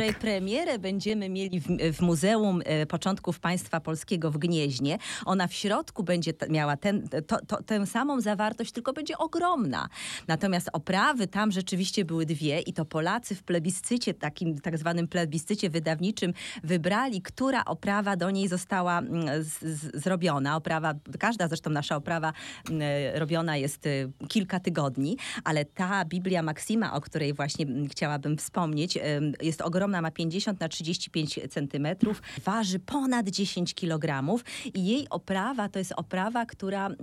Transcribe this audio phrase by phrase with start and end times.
[0.00, 4.98] której premierę będziemy mieli w, w Muzeum e, Początków Państwa Polskiego w Gnieźnie.
[5.24, 9.88] Ona w środku będzie miała ten, to, to, tę samą zawartość, tylko będzie ogromna.
[10.28, 15.70] Natomiast oprawy tam rzeczywiście były dwie i to Polacy w plebiscycie, takim tak zwanym plebiscycie
[15.70, 16.32] wydawniczym
[16.64, 20.56] wybrali, która oprawa do niej została mm, z, z, zrobiona.
[20.56, 22.32] Oprawa, każda zresztą nasza oprawa
[22.70, 22.82] mm,
[23.14, 28.96] robiona jest y, kilka tygodni, ale ta Biblia Maksima, o której właśnie mm, chciałabym wspomnieć,
[28.96, 34.44] ym, jest ogromna, ma 50 na 35 centymetrów, waży ponad 10 kilogramów
[34.74, 36.98] i jej oprawa to jest oprawa, która mm,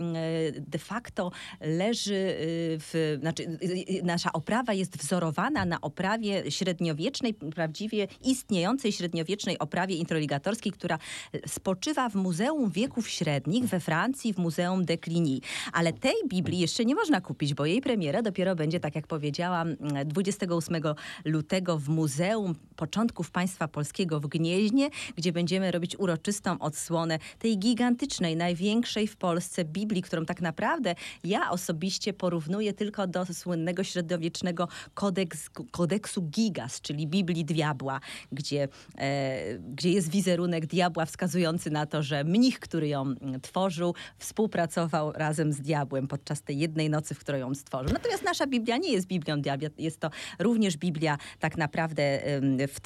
[0.58, 2.38] de facto leży y,
[2.80, 9.96] w, znaczy y, y, nasza oprawa jest wzorowana na oprawie średniowiecznej, prawdziwie istniejącej średniowiecznej oprawie
[9.96, 11.00] introligatorskiej, która
[11.48, 15.40] spoczywa w Muzeum Wieków Średnich we Francji, w Muzeum de Cluny.
[15.74, 19.76] Ale tej Biblii jeszcze nie można kupić, bo jej premiera dopiero będzie, tak jak powiedziałam,
[20.06, 20.84] 28
[21.26, 28.36] lutego w Muzeum Początków Państwa Polskiego w Gnieźnie, gdzie będziemy robić uroczystą odsłonę tej gigantycznej,
[28.36, 35.50] największej w Polsce Biblii, którą tak naprawdę ja osobiście porównuję tylko do słynnego średniowiecznego kodeks,
[35.72, 38.00] kodeksu Gigas, czyli Biblii Diabła,
[38.32, 45.12] gdzie, e, gdzie jest wizerunek diabła wskazujący na to, że mnich, który ją tworzył, współpracował
[45.12, 47.94] razem z diabłem podczas tej jednej nocy, w której ją stworzył.
[47.94, 50.10] Natomiast nasza Biblia nie jest Biblią diabła, jest to
[50.40, 52.22] również Biblia tak naprawdę
[52.68, 52.80] w,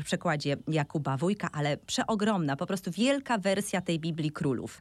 [0.00, 4.80] w przekładzie Jakuba Wójka, ale przeogromna, po prostu wielka wersja tej Biblii królów.